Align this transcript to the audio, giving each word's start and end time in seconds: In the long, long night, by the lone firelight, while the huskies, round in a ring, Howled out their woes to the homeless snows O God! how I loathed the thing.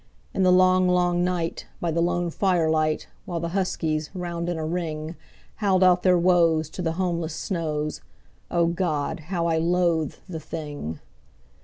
In 0.33 0.41
the 0.41 0.51
long, 0.51 0.87
long 0.87 1.23
night, 1.23 1.67
by 1.79 1.91
the 1.91 2.01
lone 2.01 2.31
firelight, 2.31 3.07
while 3.25 3.39
the 3.39 3.49
huskies, 3.49 4.09
round 4.15 4.49
in 4.49 4.57
a 4.57 4.65
ring, 4.65 5.15
Howled 5.57 5.83
out 5.83 6.01
their 6.01 6.17
woes 6.17 6.71
to 6.71 6.81
the 6.81 6.93
homeless 6.93 7.35
snows 7.35 8.01
O 8.49 8.65
God! 8.65 9.19
how 9.29 9.45
I 9.45 9.59
loathed 9.59 10.17
the 10.27 10.39
thing. 10.39 10.99